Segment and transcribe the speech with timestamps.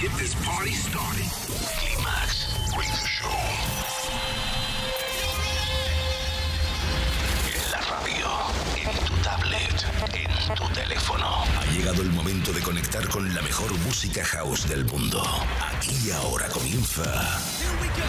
[0.00, 1.26] get this party started.
[1.80, 3.34] Climax Radio Show.
[7.56, 8.28] En la radio,
[8.76, 11.26] en tu tablet, en tu teléfono.
[11.58, 15.20] Ha llegado el momento de conectar con la mejor música house del mundo.
[15.74, 17.02] Aquí y ahora comienza.
[17.58, 18.06] Here we go.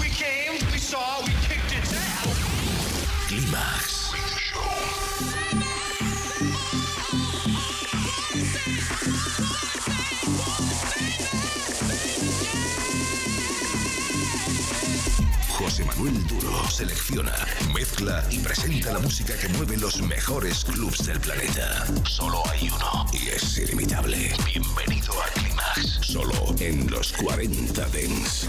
[0.00, 3.28] We came, we saw, we kicked its ass.
[3.28, 3.99] Climax
[16.80, 17.34] selecciona,
[17.74, 21.84] mezcla y presenta la música que mueve los mejores clubs del planeta.
[22.06, 24.32] Solo hay uno y es ilimitable.
[24.46, 28.48] Bienvenido a Climax, solo en los 40 Dents.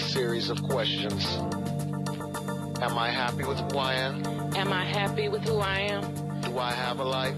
[0.00, 1.24] Series of questions.
[2.82, 4.24] Am I happy with who I am?
[4.56, 6.40] Am I happy with who I am?
[6.42, 7.36] Do I have a life?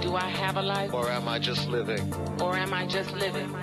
[0.00, 0.94] Do I have a life?
[0.94, 2.12] Or am I just living?
[2.40, 3.53] Or am I just living?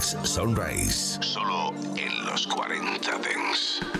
[0.00, 1.18] Sunrise.
[1.20, 3.99] Solo en los 40 Dents.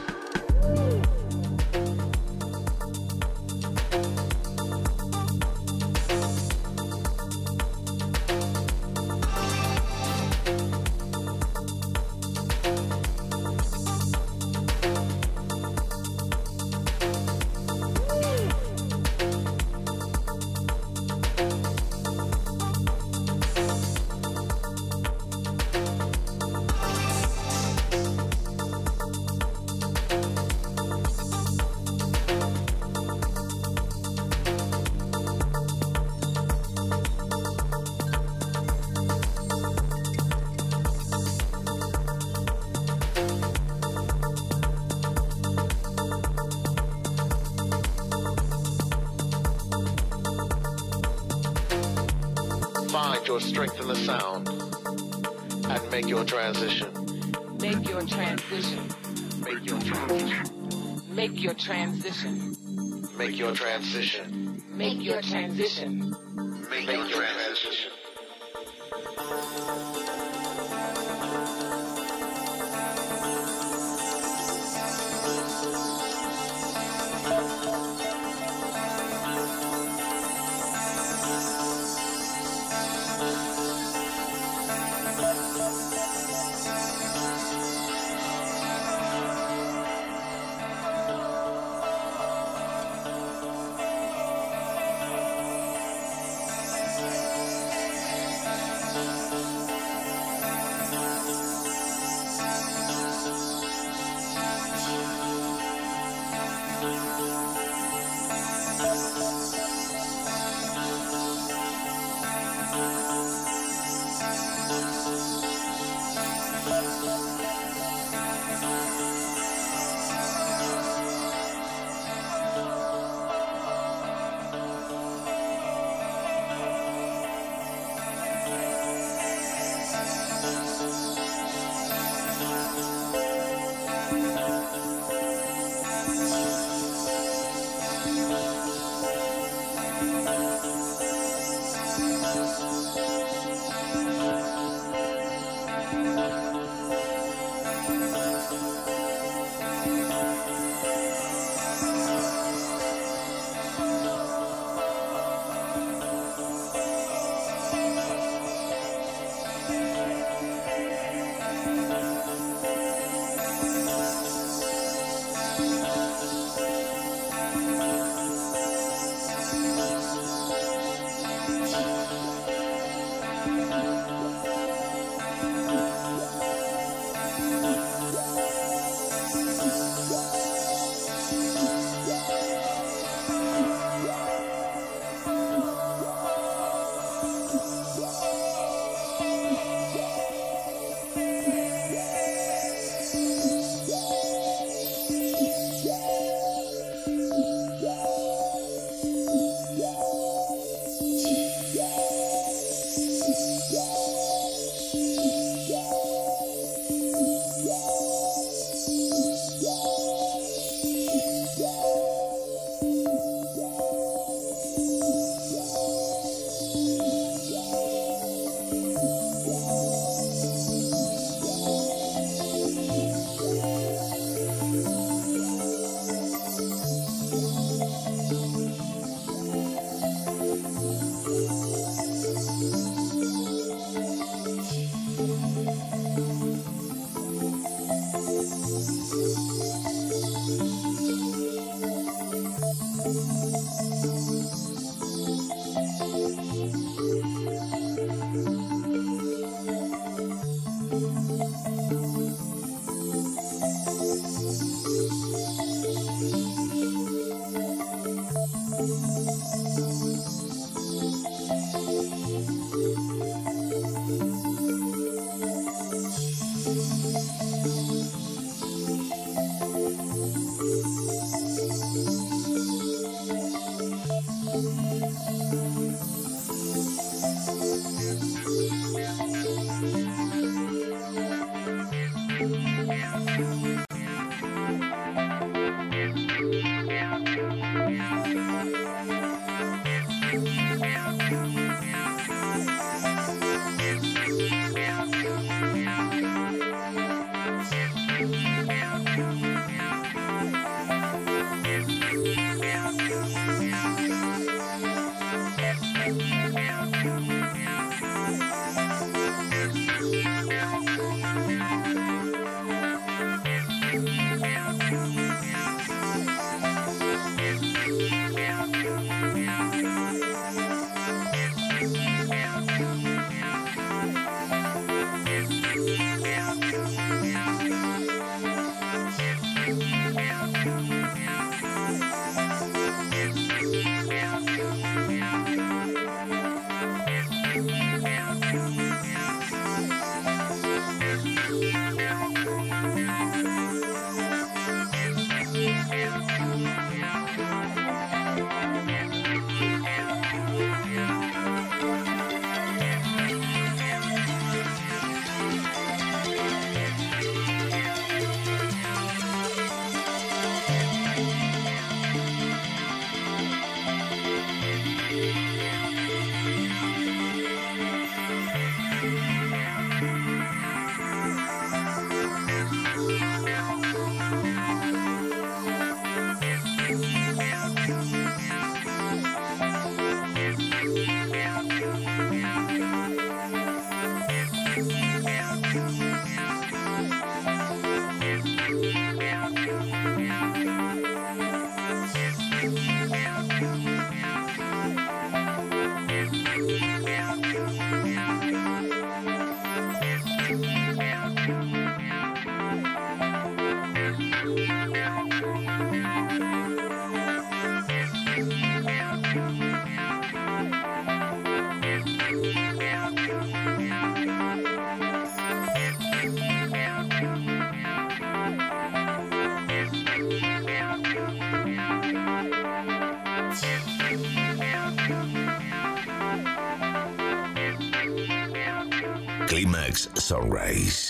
[430.30, 431.09] Sunrise.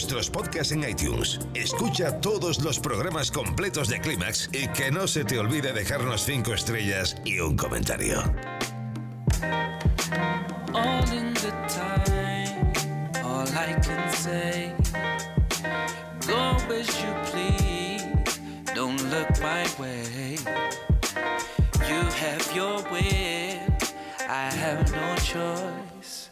[0.00, 1.38] Nuestros podcasts en iTunes.
[1.52, 6.54] Escucha todos los programas completos de Clímax y que no se te olvide dejarnos 5
[6.54, 8.22] estrellas y un comentario.
[10.72, 12.72] all in the time.
[13.22, 14.72] All I can say,
[16.26, 18.40] go as you please,
[18.74, 20.38] don't look my way.
[21.90, 23.60] You have your will,
[24.28, 26.30] I have no choice.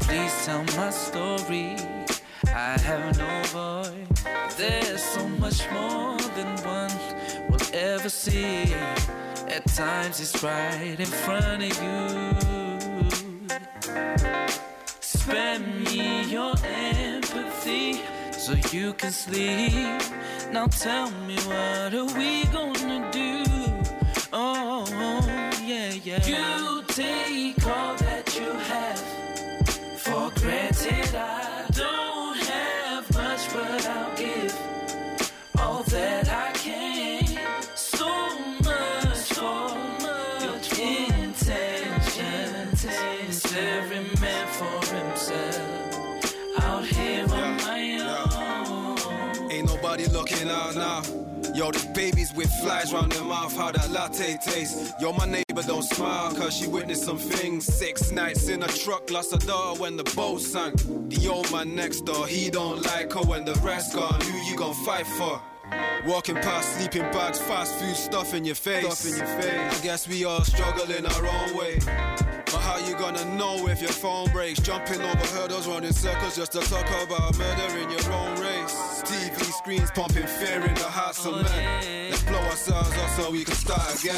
[0.00, 1.76] Please tell my story,
[2.48, 4.56] I have no voice.
[4.56, 6.92] There's so much more than one
[7.50, 8.72] will ever see.
[9.48, 12.26] At times it's right in front of you.
[15.00, 18.00] Spare me your empathy
[18.32, 20.02] so you can sleep.
[20.52, 23.44] Now tell me what are we gonna do?
[24.32, 24.84] Oh,
[25.64, 26.26] yeah, yeah.
[26.26, 29.00] You take all that you have
[29.98, 31.14] for granted.
[31.14, 31.45] I
[50.28, 51.02] looking out now.
[51.54, 54.92] Yo, these babies with flies round their mouth, how that latte tastes.
[55.00, 57.64] Yo, my neighbor don't smile, cause she witnessed some things.
[57.64, 60.74] Six nights in a truck, lost a daughter when the boat sank.
[61.08, 64.20] The old man next door, he don't like her when the rest gone.
[64.20, 65.40] Who you gon' fight for?
[66.04, 68.84] Walking past sleeping bags, fast food stuff in your face.
[68.84, 69.80] Stuff in your face.
[69.80, 71.78] I guess we all struggle in our own way.
[71.80, 74.60] But how you gonna know if your phone breaks?
[74.60, 79.02] Jumping over hurdles, running circles just to talk about murder in your own race.
[79.02, 82.10] TV screens pumping fear in the hearts of oh, men.
[82.10, 84.14] Let's blow ourselves up so we can start again.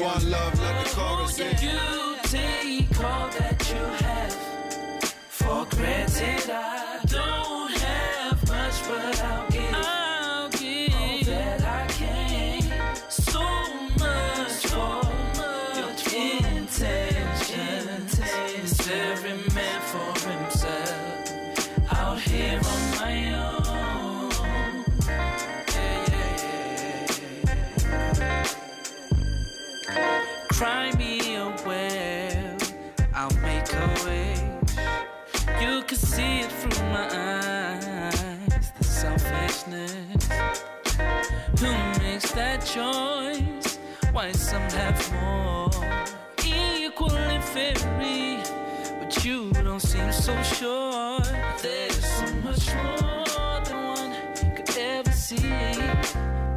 [0.00, 1.56] One love, let the chorus sing.
[1.60, 4.34] You take all that you have
[5.28, 6.50] for granted.
[6.50, 6.93] I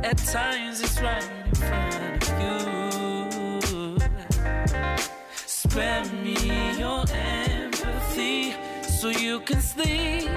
[0.08, 3.98] At times it's right in front of you.
[5.36, 8.54] Spare me your empathy
[8.88, 10.37] so you can sleep.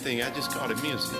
[0.00, 0.22] Anything.
[0.22, 1.18] I just call it music.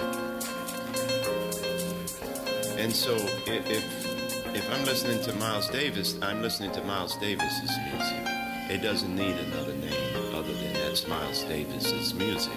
[2.78, 3.14] And so
[3.46, 8.26] if, if if I'm listening to Miles Davis, I'm listening to Miles Davis's music.
[8.70, 12.56] It doesn't need another name other than that's Miles Davis's music.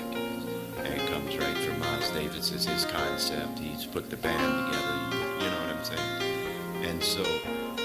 [0.78, 2.52] And it comes right from Miles Davis.
[2.52, 3.60] It's his concept.
[3.60, 5.44] He's put the band together.
[5.44, 6.90] You know what I'm saying?
[6.90, 7.24] And so,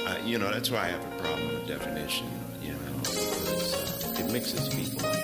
[0.07, 2.29] uh, you know, that's why I have a problem with definition.
[2.63, 5.18] You know, it mixes people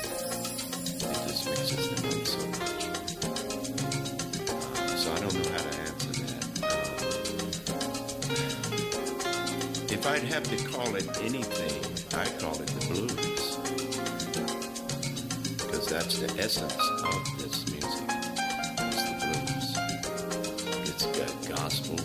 [10.14, 11.82] I'd have to call it anything,
[12.16, 13.56] I call it the blues.
[15.56, 18.08] Because that's the essence of this music.
[18.78, 19.68] It's the blues.
[20.88, 21.96] It's got gospel.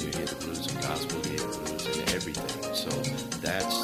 [0.00, 2.74] You hear the blues and gospel, you hear the blues and everything.
[2.74, 2.88] So
[3.42, 3.83] that's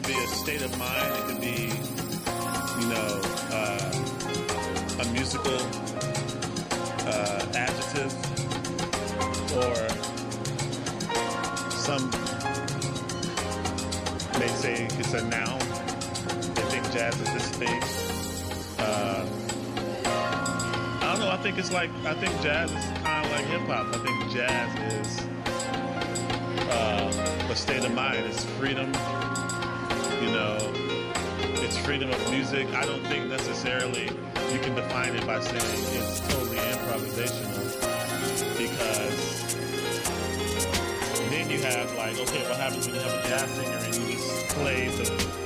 [0.00, 1.12] could be a state of mind.
[1.12, 1.72] It could be,
[2.80, 3.20] you know,
[3.50, 5.58] uh, a musical
[7.04, 8.14] uh, adjective
[9.56, 9.74] or
[11.70, 12.08] some
[14.38, 15.58] may say it's a noun.
[16.54, 17.82] They think jazz is this thing.
[18.78, 19.26] Uh,
[21.02, 21.30] I don't know.
[21.32, 23.92] I think it's like I think jazz is kind of like hip hop.
[23.92, 25.26] I think jazz is
[26.70, 28.26] uh, a state of mind.
[28.26, 28.92] It's freedom.
[30.20, 30.58] You know,
[31.62, 32.66] it's freedom of music.
[32.74, 34.10] I don't think necessarily
[34.52, 35.62] you can define it by saying
[35.94, 37.68] it's totally improvisational
[38.58, 39.54] because
[41.30, 44.16] then you have like, okay, what happens when you have a jazz singer and you
[44.16, 45.04] just play the,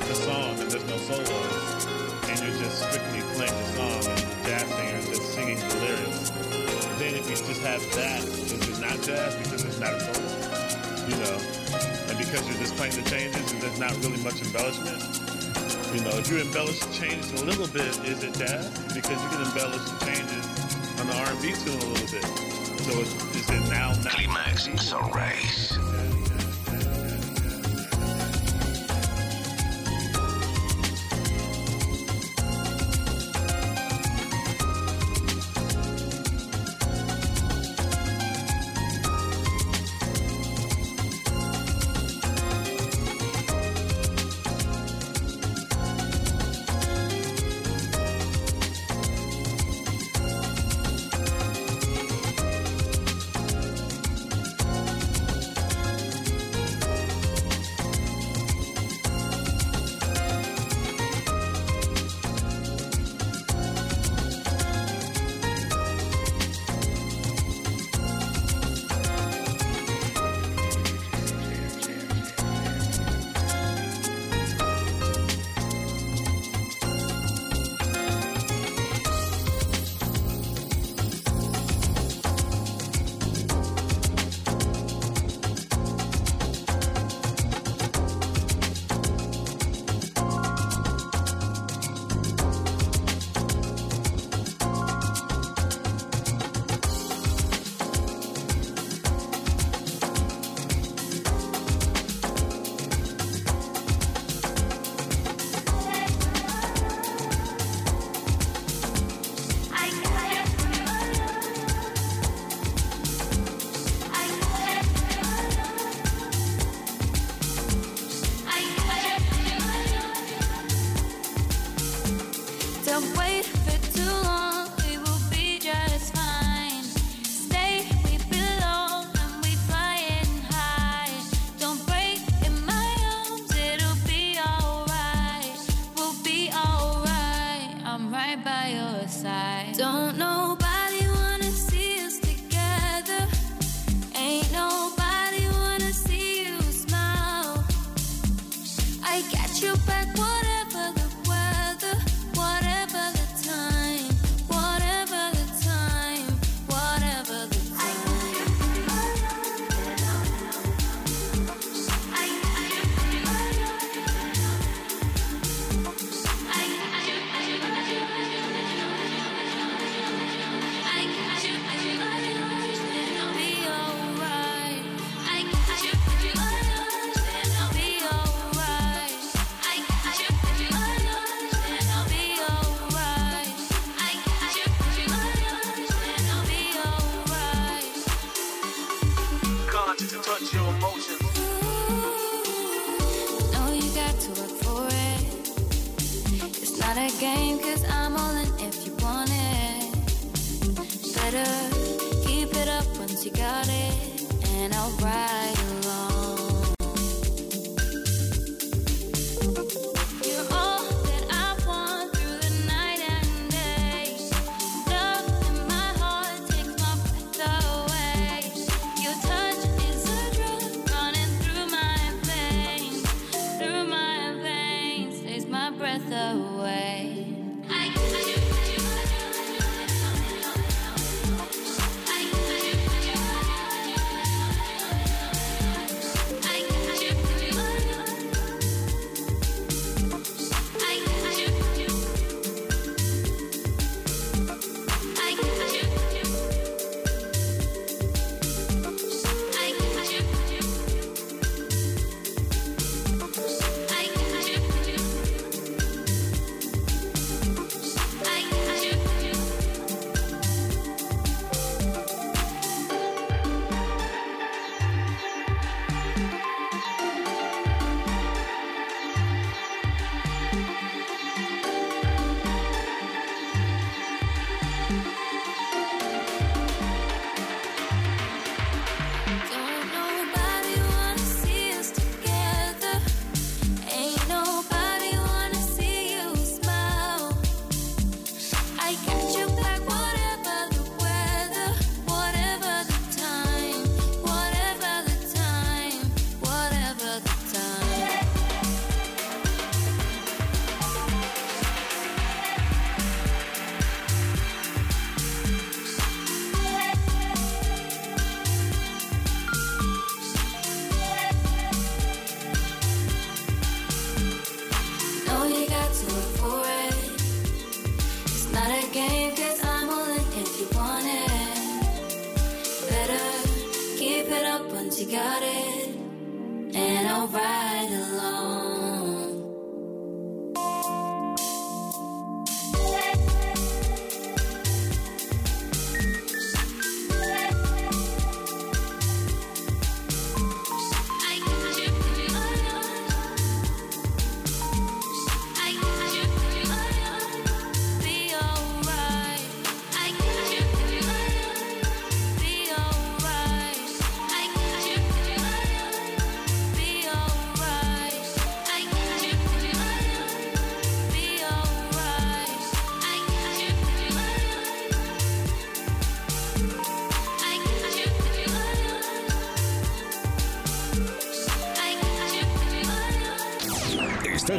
[0.08, 1.86] the song and there's no solos
[2.30, 5.74] and you're just strictly playing the song and the jazz singer is just singing the
[5.84, 6.30] lyrics.
[6.98, 11.08] Then if you just have that, is it not jazz because it's not a solo?
[11.08, 11.51] You know,
[12.32, 14.96] because you're just playing the changes and there's not really much embellishment.
[15.92, 18.70] You know, if you embellish the changes a little bit, is it jazz?
[18.94, 20.46] Because you can embellish the changes
[20.98, 22.24] on the R&B tune a little bit.
[22.80, 24.12] So is, is it now not?
[24.12, 25.76] Climax Sunrise.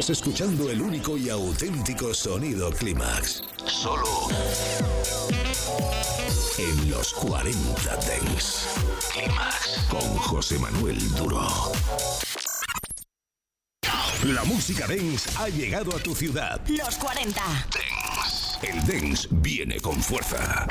[0.04, 3.42] Estás escuchando el único y auténtico sonido Clímax.
[3.64, 4.28] Solo
[6.58, 8.66] en los 40 Dents.
[9.14, 11.48] Clímax con José Manuel Duro.
[14.24, 16.60] La música Dance ha llegado a tu ciudad.
[16.68, 17.42] Los 40.
[18.60, 20.66] El Dance viene con fuerza.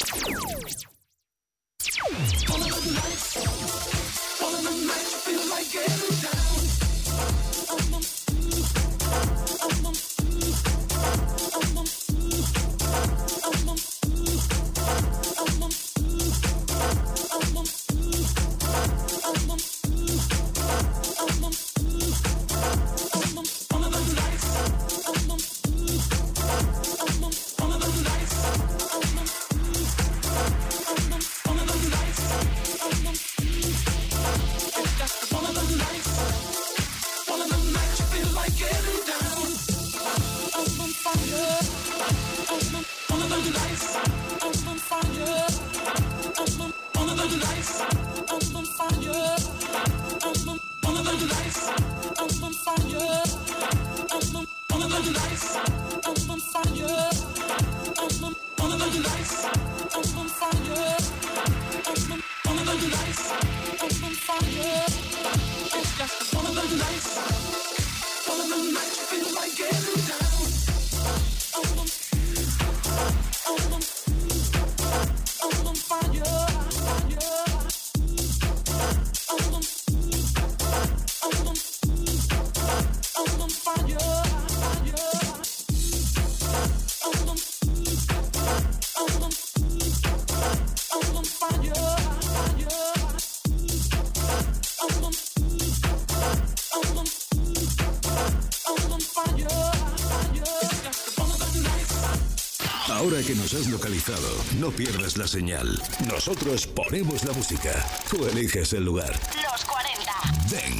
[103.56, 104.28] Has localizado,
[104.60, 105.80] no pierdas la señal.
[106.08, 107.86] Nosotros ponemos la música.
[108.10, 109.14] Tú eliges el lugar.
[109.36, 109.53] Los 40.
[109.53, 109.53] Ven.